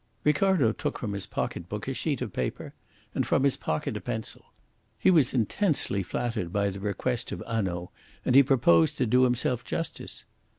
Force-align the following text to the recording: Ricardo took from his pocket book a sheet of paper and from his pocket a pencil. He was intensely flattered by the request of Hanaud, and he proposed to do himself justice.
Ricardo 0.23 0.71
took 0.71 0.97
from 0.97 1.13
his 1.13 1.27
pocket 1.27 1.69
book 1.69 1.87
a 1.87 1.93
sheet 1.93 2.23
of 2.23 2.33
paper 2.33 2.73
and 3.13 3.23
from 3.23 3.43
his 3.43 3.55
pocket 3.55 3.95
a 3.95 4.01
pencil. 4.01 4.45
He 4.97 5.11
was 5.11 5.31
intensely 5.31 6.01
flattered 6.01 6.51
by 6.51 6.69
the 6.71 6.79
request 6.79 7.31
of 7.31 7.43
Hanaud, 7.45 7.91
and 8.25 8.33
he 8.33 8.41
proposed 8.41 8.97
to 8.97 9.05
do 9.05 9.25
himself 9.25 9.63
justice. 9.63 10.25